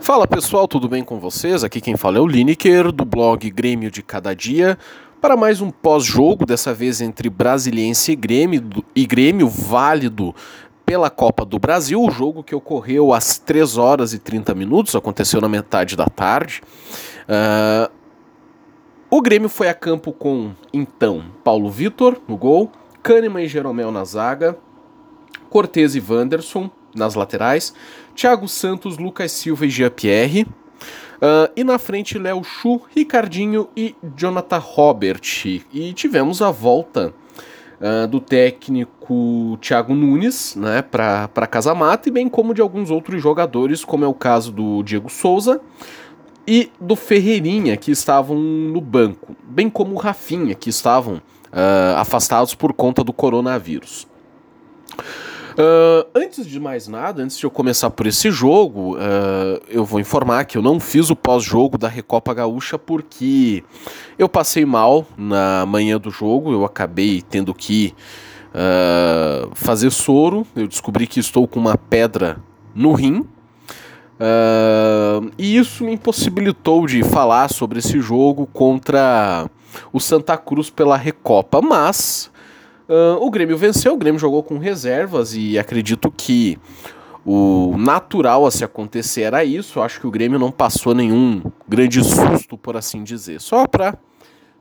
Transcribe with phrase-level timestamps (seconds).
[0.00, 1.62] Fala pessoal, tudo bem com vocês?
[1.62, 4.78] Aqui quem fala é o Lineker, do blog Grêmio de Cada Dia,
[5.20, 8.62] para mais um pós-jogo, dessa vez entre Brasiliense e Grêmio,
[8.96, 10.34] e Grêmio válido
[10.86, 15.38] pela Copa do Brasil, o jogo que ocorreu às 3 horas e 30 minutos, aconteceu
[15.38, 16.62] na metade da tarde.
[17.28, 17.92] Uh,
[19.10, 22.72] o Grêmio foi a campo com, então, Paulo Vitor no gol,
[23.02, 24.56] Kahneman e Jeromel na zaga,
[25.50, 27.74] Cortez e Wanderson nas laterais,
[28.14, 30.42] Thiago Santos, Lucas Silva e Jean-Pierre.
[30.42, 35.20] Uh, e na frente, Léo Chu, Ricardinho e Jonathan Robert.
[35.44, 37.12] E tivemos a volta
[37.80, 43.22] uh, do técnico Thiago Nunes né, para Casa Mata, e bem como de alguns outros
[43.22, 45.60] jogadores, como é o caso do Diego Souza
[46.46, 52.54] e do Ferreirinha, que estavam no banco, bem como o Rafinha, que estavam uh, afastados
[52.54, 54.08] por conta do coronavírus.
[55.60, 60.00] Uh, antes de mais nada, antes de eu começar por esse jogo, uh, eu vou
[60.00, 63.62] informar que eu não fiz o pós-jogo da Recopa Gaúcha porque
[64.18, 67.94] eu passei mal na manhã do jogo, eu acabei tendo que
[68.54, 72.38] uh, fazer soro, eu descobri que estou com uma pedra
[72.74, 73.26] no rim.
[75.36, 79.46] e isso me impossibilitou de falar sobre esse jogo contra
[79.92, 82.29] o Santa Cruz pela Recopa, mas
[82.90, 86.58] Uh, o Grêmio venceu, o Grêmio jogou com reservas e acredito que
[87.24, 89.80] o natural a se acontecer era isso.
[89.80, 93.40] acho que o Grêmio não passou nenhum grande susto, por assim dizer.
[93.40, 93.96] Só para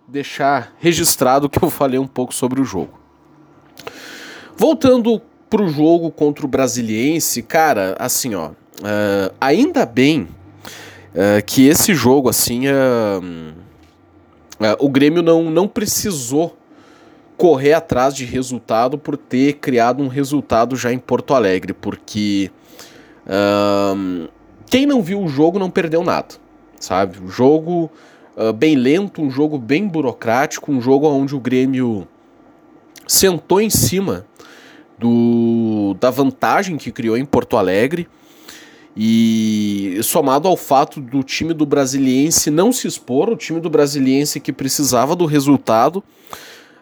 [0.07, 2.99] deixar registrado que eu falei um pouco sobre o jogo.
[4.55, 10.27] Voltando pro jogo contra o Brasiliense, cara, assim, ó, uh, ainda bem
[11.15, 12.65] uh, que esse jogo, assim,
[14.77, 16.58] o Grêmio não, não precisou
[17.39, 22.51] correr atrás de resultado por ter criado um resultado já em Porto Alegre, porque
[23.95, 24.27] um,
[24.65, 26.35] quem não viu o jogo não perdeu nada,
[26.77, 27.17] sabe?
[27.17, 27.89] Um jogo
[28.35, 32.05] uh, bem lento, um jogo bem burocrático, um jogo onde o Grêmio
[33.07, 34.25] sentou em cima
[34.97, 38.05] do, da vantagem que criou em Porto Alegre.
[38.97, 44.41] E somado ao fato do time do Brasiliense não se expor, o time do Brasiliense
[44.41, 46.03] que precisava do resultado,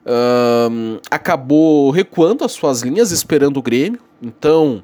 [0.05, 3.99] uh, acabou recuando as suas linhas, esperando o Grêmio.
[4.21, 4.83] Então,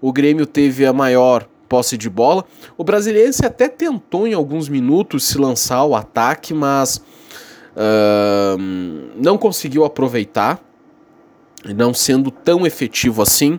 [0.00, 2.44] o Grêmio teve a maior posse de bola.
[2.76, 6.98] O Brasiliense até tentou em alguns minutos se lançar ao ataque, mas
[7.76, 8.58] uh,
[9.16, 10.60] não conseguiu aproveitar,
[11.74, 13.58] não sendo tão efetivo assim.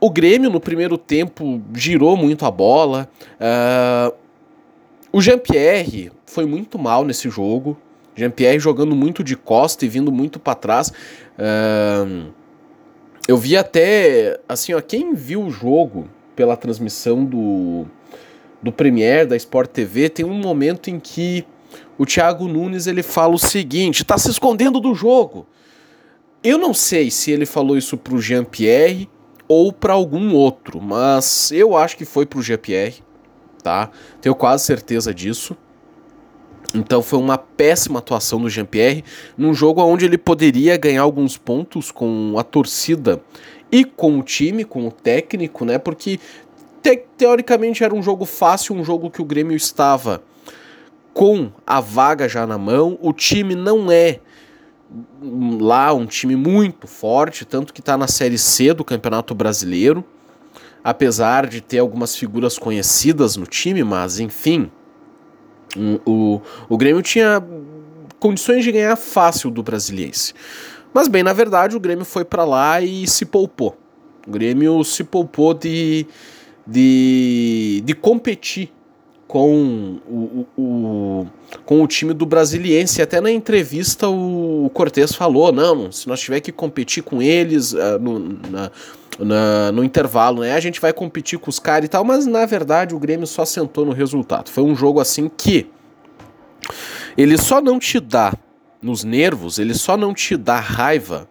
[0.00, 3.08] O Grêmio no primeiro tempo girou muito a bola.
[3.34, 4.14] Uh,
[5.12, 7.76] o Jean-Pierre foi muito mal nesse jogo.
[8.18, 10.88] Jean-Pierre jogando muito de costa e vindo muito para trás.
[11.38, 12.32] Uh,
[13.26, 17.86] eu vi até, assim, ó, quem viu o jogo pela transmissão do,
[18.62, 21.44] do Premier, da Sport TV, tem um momento em que
[21.98, 25.46] o Thiago Nunes ele fala o seguinte: tá se escondendo do jogo.
[26.42, 29.08] Eu não sei se ele falou isso pro Jean-Pierre
[29.48, 33.02] ou para algum outro, mas eu acho que foi pro Jean-Pierre,
[33.62, 33.90] tá?
[34.20, 35.56] Tenho quase certeza disso.
[36.74, 39.04] Então foi uma péssima atuação do Jean-Pierre
[39.36, 43.20] num jogo onde ele poderia ganhar alguns pontos com a torcida
[43.72, 45.78] e com o time, com o técnico, né?
[45.78, 46.20] Porque
[46.82, 50.22] te teoricamente era um jogo fácil, um jogo que o Grêmio estava
[51.14, 52.98] com a vaga já na mão.
[53.00, 54.20] O time não é
[55.60, 60.04] lá um time muito forte, tanto que está na Série C do Campeonato Brasileiro,
[60.84, 64.70] apesar de ter algumas figuras conhecidas no time, mas enfim
[66.06, 67.42] o, o Grêmio tinha
[68.18, 70.34] condições de ganhar fácil do Brasiliense.
[70.92, 73.76] Mas bem, na verdade, o Grêmio foi para lá e se poupou.
[74.26, 76.06] O Grêmio se poupou de,
[76.66, 78.72] de, de competir
[79.28, 81.26] com o, o,
[81.66, 83.02] com o time do Brasiliense.
[83.02, 87.74] Até na entrevista o, o Cortes falou: não, se nós tiver que competir com eles
[87.74, 88.70] uh, no, na,
[89.18, 90.54] na, no intervalo, né?
[90.54, 93.44] A gente vai competir com os caras e tal, mas na verdade o Grêmio só
[93.44, 94.48] sentou no resultado.
[94.48, 95.66] Foi um jogo assim que
[97.16, 98.32] ele só não te dá
[98.80, 101.28] nos nervos, ele só não te dá raiva,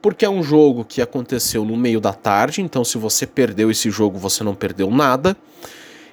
[0.00, 3.90] porque é um jogo que aconteceu no meio da tarde, então se você perdeu esse
[3.90, 5.36] jogo, você não perdeu nada.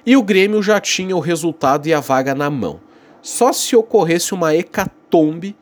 [0.08, 2.80] E o Grêmio já tinha o resultado e a vaga na mão.
[3.20, 5.54] Só se ocorresse uma hecatombe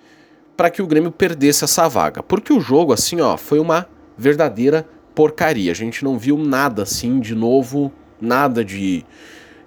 [0.56, 4.88] para que o Grêmio perdesse essa vaga, porque o jogo assim, ó, foi uma verdadeira
[5.16, 5.72] porcaria.
[5.72, 9.04] A gente não viu nada assim de novo, nada de,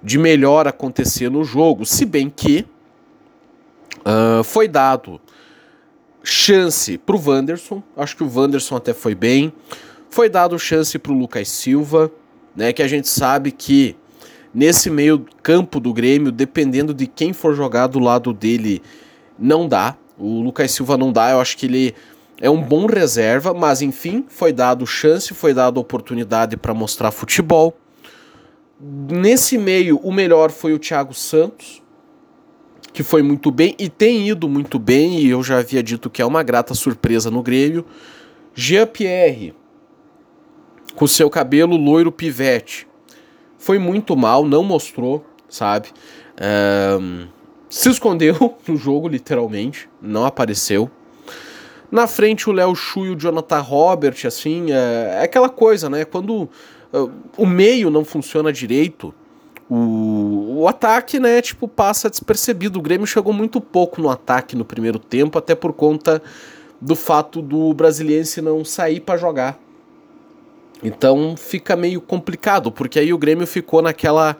[0.02, 1.84] de melhor acontecer no jogo.
[1.84, 2.64] Se bem que
[3.98, 5.20] uh, foi dado
[6.24, 9.52] chance para o Wanderson, acho que o Wanderson até foi bem.
[10.08, 12.10] Foi dado chance para o Lucas Silva,
[12.56, 13.94] né, que a gente sabe que
[14.52, 18.82] nesse meio campo do Grêmio, dependendo de quem for jogar do lado dele,
[19.38, 19.96] não dá.
[20.18, 21.94] O Lucas Silva não dá, eu acho que ele
[22.40, 27.76] é um bom reserva, mas enfim, foi dado chance, foi dado oportunidade para mostrar futebol.
[28.80, 31.82] Nesse meio, o melhor foi o Thiago Santos,
[32.92, 36.22] que foi muito bem e tem ido muito bem, e eu já havia dito que
[36.22, 37.84] é uma grata surpresa no Grêmio.
[38.54, 39.54] Jean-Pierre,
[40.94, 42.88] com seu cabelo loiro pivete,
[43.60, 45.90] foi muito mal, não mostrou, sabe?
[46.98, 47.26] Um,
[47.68, 50.90] se escondeu no jogo, literalmente, não apareceu.
[51.92, 56.06] Na frente o Léo Chu e o Jonathan Robert, assim, é, é aquela coisa, né?
[56.06, 56.48] Quando
[56.92, 59.14] uh, o meio não funciona direito,
[59.68, 62.78] o, o ataque, né, tipo, passa despercebido.
[62.78, 66.22] O Grêmio chegou muito pouco no ataque no primeiro tempo, até por conta
[66.80, 69.60] do fato do brasiliense não sair para jogar.
[70.82, 74.36] Então fica meio complicado, porque aí o Grêmio ficou naquela.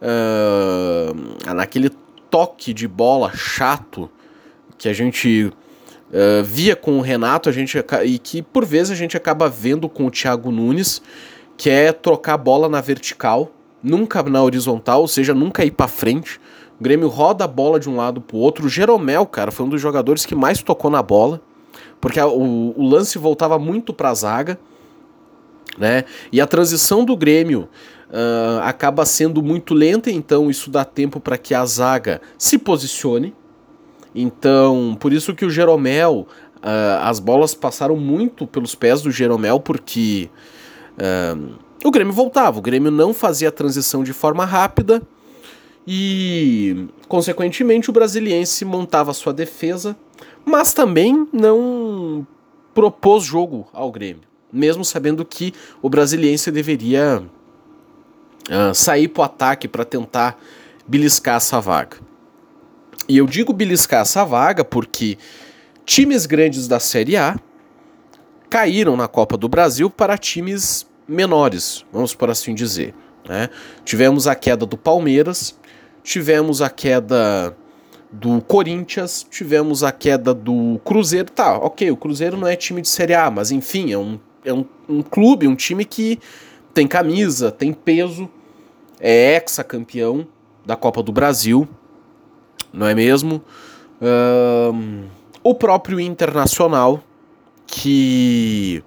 [0.00, 1.90] Uh, naquele
[2.30, 4.08] toque de bola chato
[4.76, 5.52] que a gente
[6.10, 9.88] uh, via com o Renato a gente, e que por vezes a gente acaba vendo
[9.88, 11.02] com o Thiago Nunes,
[11.56, 13.50] que é trocar a bola na vertical,
[13.82, 16.40] nunca na horizontal, ou seja, nunca ir para frente.
[16.78, 18.66] O Grêmio roda a bola de um lado pro outro.
[18.66, 21.40] O Jeromel, cara, foi um dos jogadores que mais tocou na bola,
[22.00, 24.56] porque a, o, o lance voltava muito pra zaga
[25.76, 26.04] né?
[26.32, 27.68] E a transição do Grêmio
[28.08, 33.34] uh, acaba sendo muito lenta, então isso dá tempo para que a zaga se posicione.
[34.14, 36.26] Então, por isso que o Jeromel,
[36.56, 40.30] uh, as bolas passaram muito pelos pés do Jeromel, porque
[40.94, 41.54] uh,
[41.84, 45.02] o Grêmio voltava, o Grêmio não fazia a transição de forma rápida
[45.86, 49.96] e, consequentemente, o brasiliense montava sua defesa,
[50.44, 52.26] mas também não
[52.74, 55.52] propôs jogo ao Grêmio mesmo sabendo que
[55.82, 57.22] o brasiliense deveria
[58.48, 60.38] uh, sair para o ataque para tentar
[60.86, 61.98] beliscar essa vaga.
[63.08, 65.16] E eu digo beliscar essa vaga porque
[65.84, 67.38] times grandes da Série A
[68.50, 72.94] caíram na Copa do Brasil para times menores, vamos por assim dizer.
[73.26, 73.50] Né?
[73.84, 75.58] Tivemos a queda do Palmeiras,
[76.02, 77.56] tivemos a queda
[78.10, 81.30] do Corinthians, tivemos a queda do Cruzeiro.
[81.30, 84.52] Tá, ok, o Cruzeiro não é time de Série A, mas enfim, é um é
[84.52, 86.18] um, um clube, um time que
[86.72, 88.28] tem camisa, tem peso,
[89.00, 90.26] é ex-campeão
[90.64, 91.68] da Copa do Brasil,
[92.72, 93.42] não é mesmo?
[94.00, 95.04] Um,
[95.42, 97.02] o próprio Internacional,
[97.66, 98.82] que,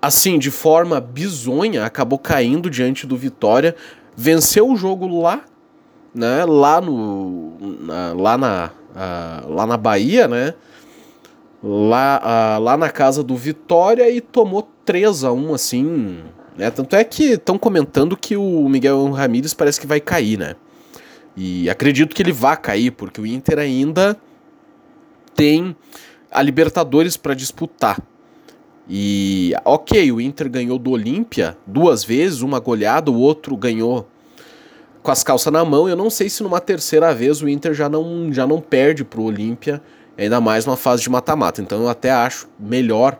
[0.00, 3.74] assim, de forma bizonha, acabou caindo diante do Vitória,
[4.16, 5.42] venceu o jogo lá,
[6.14, 8.70] né, lá no, na, lá na,
[9.46, 10.54] lá na Bahia, né,
[11.66, 16.22] lá, lá na casa do Vitória e tomou 3 a 1 assim.
[16.56, 16.70] Né?
[16.70, 20.54] Tanto é que estão comentando que o Miguel Ramírez parece que vai cair, né?
[21.36, 24.16] E acredito que ele vá cair, porque o Inter ainda
[25.34, 25.76] tem
[26.30, 28.00] a Libertadores para disputar.
[28.88, 34.08] E ok, o Inter ganhou do Olímpia duas vezes, uma goleada, o outro ganhou
[35.02, 35.88] com as calças na mão.
[35.88, 39.24] Eu não sei se numa terceira vez o Inter já não, já não perde pro
[39.24, 39.82] Olímpia
[40.18, 41.60] ainda mais numa fase de mata-mata.
[41.60, 43.18] Então eu até acho melhor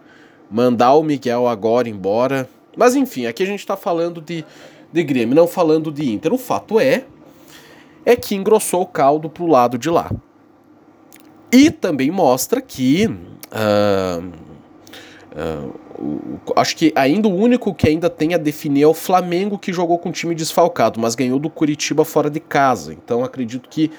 [0.50, 2.48] mandar o Miguel agora embora.
[2.76, 4.44] Mas enfim, aqui a gente está falando de,
[4.92, 6.32] de Grêmio, não falando de Inter.
[6.32, 7.04] O fato é
[8.04, 10.10] é que engrossou o caldo pro lado de lá.
[11.50, 14.24] E também mostra que uh,
[15.34, 15.74] uh,
[16.54, 19.98] acho que ainda o único que ainda tem a definir é o Flamengo que jogou
[19.98, 22.92] com time desfalcado, mas ganhou do Curitiba fora de casa.
[22.92, 23.90] Então acredito que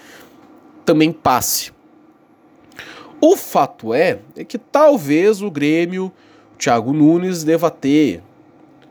[0.85, 1.71] também passe.
[3.19, 6.11] O fato é, é que talvez o Grêmio,
[6.53, 8.21] o Thiago Nunes, deva ter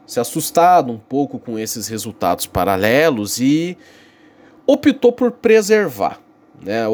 [0.06, 3.76] se assustado um pouco com esses resultados paralelos e
[4.66, 6.20] optou por preservar,
[6.62, 6.84] né,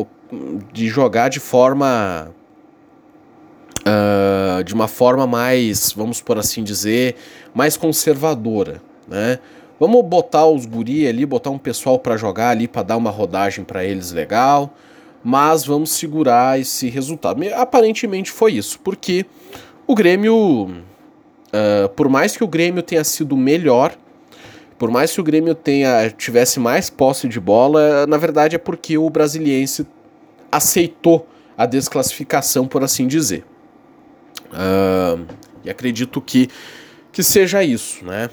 [0.72, 2.32] de jogar de forma
[3.80, 7.16] uh, de uma forma mais, vamos por assim dizer,
[7.54, 9.38] mais conservadora, né?
[9.78, 13.64] Vamos botar os guri ali, botar um pessoal para jogar ali para dar uma rodagem
[13.64, 14.72] para eles legal
[15.22, 17.40] mas vamos segurar esse resultado.
[17.54, 19.26] Aparentemente foi isso, porque
[19.86, 23.94] o Grêmio, uh, por mais que o Grêmio tenha sido melhor,
[24.78, 28.98] por mais que o Grêmio tenha tivesse mais posse de bola, na verdade é porque
[28.98, 29.86] o brasiliense
[30.50, 31.26] aceitou
[31.56, 33.44] a desclassificação, por assim dizer.
[34.50, 35.24] Uh,
[35.64, 36.48] e acredito que,
[37.12, 38.28] que seja isso, né?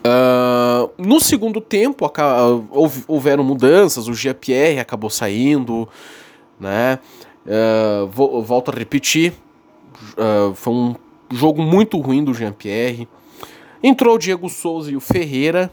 [0.00, 2.10] Uh, no segundo tempo
[3.06, 5.86] houveram mudanças, o GPR acabou saindo,
[6.58, 6.98] né?
[7.44, 8.06] Uh,
[8.42, 9.34] volto a repetir,
[10.12, 10.94] uh, foi um
[11.30, 13.06] jogo muito ruim do Jean-Pierre.
[13.82, 15.70] Entrou o Diego Souza e o Ferreira.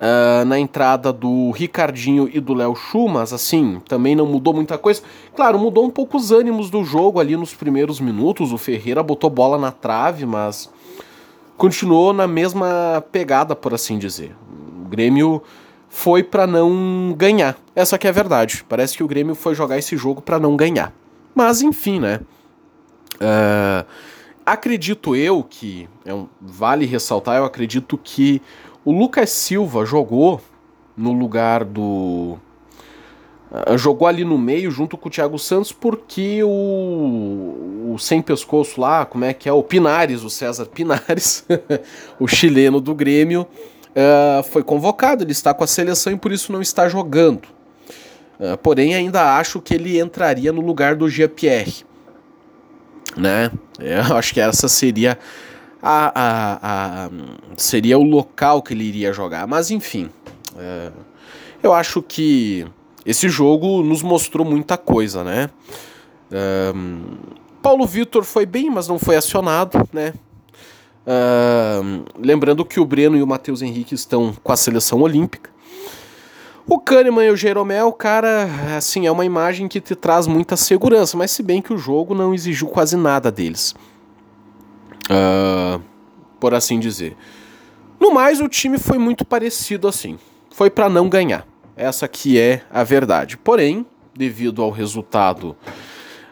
[0.00, 4.76] Uh, na entrada do Ricardinho e do Léo Chu, mas assim, também não mudou muita
[4.76, 5.00] coisa.
[5.32, 8.52] Claro, mudou um pouco os ânimos do jogo ali nos primeiros minutos.
[8.52, 10.68] O Ferreira botou bola na trave, mas
[11.62, 14.34] continuou na mesma pegada, por assim dizer.
[14.84, 15.40] O Grêmio
[15.88, 17.56] foi para não ganhar.
[17.72, 18.64] Essa que é a verdade.
[18.68, 20.92] Parece que o Grêmio foi jogar esse jogo para não ganhar.
[21.32, 22.18] Mas enfim, né?
[23.14, 23.86] Uh,
[24.44, 27.36] acredito eu que é um, vale ressaltar.
[27.36, 28.42] Eu acredito que
[28.84, 30.40] o Lucas Silva jogou
[30.96, 32.38] no lugar do.
[33.52, 38.80] Uh, jogou ali no meio junto com o Thiago Santos porque o, o sem pescoço
[38.80, 39.52] lá, como é que é?
[39.52, 41.44] O Pinares, o César Pinares,
[42.18, 43.46] o chileno do Grêmio,
[43.90, 45.22] uh, foi convocado.
[45.22, 47.46] Ele está com a seleção e por isso não está jogando.
[48.40, 51.84] Uh, porém, ainda acho que ele entraria no lugar do Jean-Pierre.
[53.14, 53.50] Né?
[53.78, 55.18] Eu acho que essa seria
[55.82, 57.10] a, a, a,
[57.56, 59.46] seria o local que ele iria jogar.
[59.46, 60.08] Mas enfim,
[60.56, 60.90] é,
[61.62, 62.66] eu acho que
[63.04, 65.50] esse jogo nos mostrou muita coisa, né?
[66.30, 66.72] É,
[67.62, 70.14] Paulo Vitor foi bem, mas não foi acionado, né?
[71.06, 71.80] É,
[72.18, 75.50] lembrando que o Breno e o Matheus Henrique estão com a seleção olímpica.
[76.66, 81.16] O Kahneman e o Jeromel, cara, assim, é uma imagem que te traz muita segurança,
[81.16, 83.74] mas se bem que o jogo não exigiu quase nada deles
[85.10, 85.82] uh,
[86.38, 87.16] por assim dizer.
[87.98, 90.18] No mais, o time foi muito parecido assim.
[90.50, 91.46] Foi para não ganhar.
[91.76, 93.36] Essa que é a verdade.
[93.36, 95.56] Porém, devido ao resultado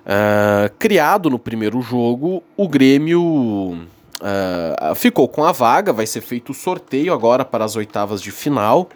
[0.00, 5.92] uh, criado no primeiro jogo, o Grêmio uh, ficou com a vaga.
[5.92, 8.88] Vai ser feito o sorteio agora para as oitavas de final.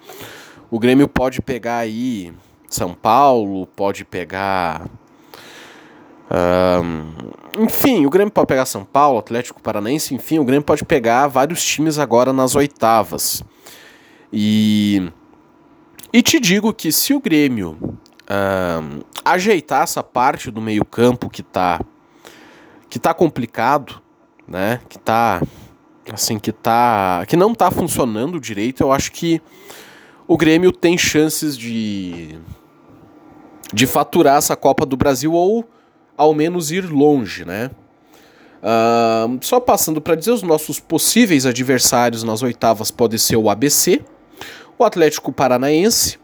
[0.71, 2.33] O Grêmio pode pegar aí
[2.69, 4.87] São Paulo, pode pegar
[7.59, 11.65] enfim, o Grêmio pode pegar São Paulo, Atlético Paranaense, enfim, o Grêmio pode pegar vários
[11.65, 13.43] times agora nas oitavas.
[14.33, 15.09] E,
[16.15, 17.77] e te digo que se o Grêmio
[19.25, 21.81] ajeitar essa parte do meio-campo que tá
[22.89, 24.01] que tá complicado,
[24.47, 24.81] né?
[24.89, 25.43] Que tá
[26.13, 29.43] assim, que tá que não tá funcionando direito, eu acho que
[30.29, 32.39] o Grêmio tem chances de
[33.73, 35.69] de faturar essa Copa do Brasil ou
[36.17, 37.73] ao menos ir longe, né?
[38.63, 44.01] Uh, só passando para dizer, os nossos possíveis adversários nas oitavas podem ser o ABC,
[44.79, 46.19] o Atlético Paranaense,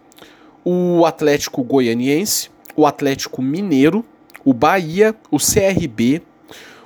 [0.64, 4.04] o Atlético Goianiense, o Atlético Mineiro,
[4.45, 6.23] o Bahia, o CRB,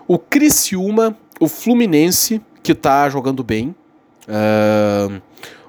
[0.07, 3.75] o Criciúma, o Fluminense, que está jogando bem,
[4.29, 5.21] uh,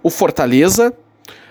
[0.01, 0.93] o Fortaleza,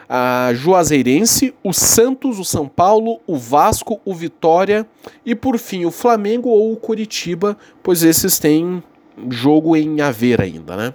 [0.08, 4.86] a Juazeirense, o Santos, o São Paulo, o Vasco, o Vitória
[5.24, 8.82] e por fim o Flamengo ou o Curitiba, pois esses têm
[9.30, 10.94] jogo em haver ainda, né?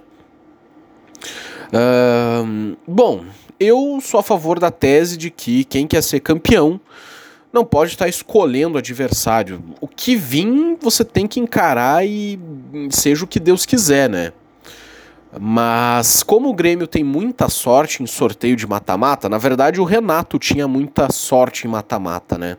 [2.86, 3.24] Bom,
[3.58, 6.80] eu sou a favor da tese de que quem quer ser campeão
[7.52, 9.62] não pode estar escolhendo adversário.
[9.80, 12.38] O que vir, você tem que encarar e
[12.90, 14.32] seja o que Deus quiser, né?
[15.38, 20.38] Mas como o Grêmio tem muita sorte em sorteio de mata-mata, na verdade o Renato
[20.38, 22.56] tinha muita sorte em mata-mata, né?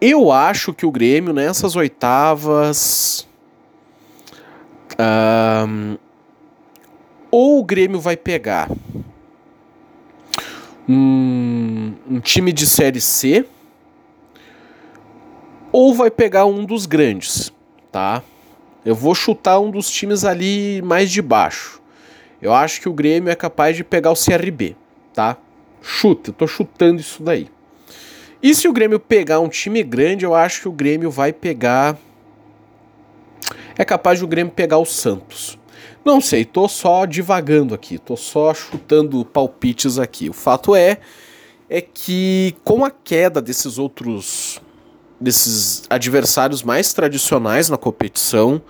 [0.00, 3.28] Eu acho que o Grêmio nessas oitavas.
[7.32, 8.70] Ou o Grêmio vai pegar
[10.86, 13.46] um, um time de Série C,
[15.72, 17.50] ou vai pegar um dos grandes,
[17.90, 18.22] tá?
[18.84, 21.80] Eu vou chutar um dos times ali mais de baixo.
[22.42, 24.76] Eu acho que o Grêmio é capaz de pegar o CRB,
[25.14, 25.38] tá?
[25.80, 27.48] Chuta, eu tô chutando isso daí.
[28.42, 31.96] E se o Grêmio pegar um time grande, eu acho que o Grêmio vai pegar.
[33.78, 35.58] É capaz de o Grêmio pegar o Santos.
[36.04, 40.28] Não sei, tô só divagando aqui, tô só chutando palpites aqui.
[40.28, 40.98] O fato é
[41.70, 44.60] é que com a queda desses outros
[45.18, 48.60] desses adversários mais tradicionais na competição,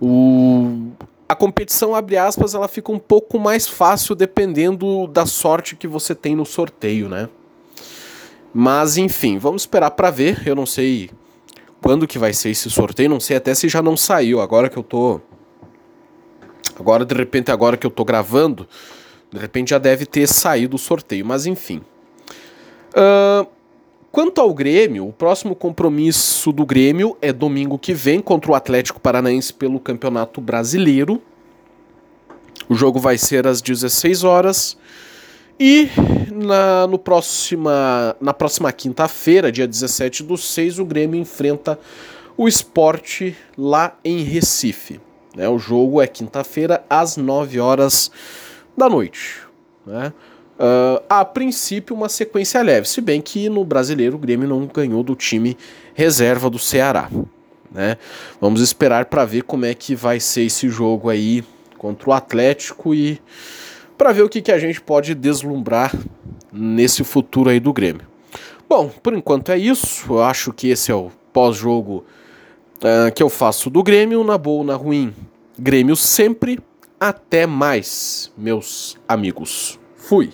[0.00, 0.92] o,
[1.28, 6.14] a competição, abre aspas, ela fica um pouco mais fácil dependendo da sorte que você
[6.14, 7.28] tem no sorteio, né?
[8.54, 10.42] Mas enfim, vamos esperar para ver.
[10.46, 11.10] Eu não sei
[11.82, 14.40] quando que vai ser esse sorteio, não sei até se já não saiu.
[14.40, 15.20] Agora que eu tô
[16.78, 18.66] agora de repente agora que eu tô gravando,
[19.32, 21.82] de repente já deve ter saído o sorteio, mas enfim.
[22.90, 23.46] Uh,
[24.12, 28.98] Quanto ao Grêmio, o próximo compromisso do Grêmio é domingo que vem contra o Atlético
[28.98, 31.22] Paranaense pelo Campeonato Brasileiro.
[32.68, 34.76] O jogo vai ser às 16 horas.
[35.60, 35.88] E
[36.32, 41.78] na, no próxima, na próxima quinta-feira, dia 17 do 6, o Grêmio enfrenta
[42.36, 45.00] o esporte lá em Recife.
[45.34, 48.10] Né, o jogo é quinta-feira às 9 horas
[48.76, 49.40] da noite.
[49.86, 50.12] Né?
[50.58, 55.02] Uh, a princípio, uma sequência leve, se bem que no brasileiro o Grêmio não ganhou
[55.02, 55.56] do time
[55.94, 57.08] reserva do Ceará.
[57.70, 57.96] Né?
[58.40, 61.44] Vamos esperar para ver como é que vai ser esse jogo aí
[61.78, 63.20] contra o Atlético e
[63.96, 65.94] para ver o que, que a gente pode deslumbrar
[66.52, 68.06] nesse futuro aí do Grêmio.
[68.68, 70.12] Bom, por enquanto é isso.
[70.12, 72.04] Eu acho que esse é o pós-jogo
[72.82, 75.14] uh, que eu faço do Grêmio, na boa ou na ruim.
[75.58, 76.58] Grêmio sempre.
[76.98, 79.78] Até mais, meus amigos.
[79.96, 80.32] Fui.